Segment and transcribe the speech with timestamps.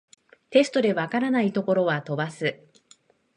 [0.49, 2.59] テストで解らないところは飛ばす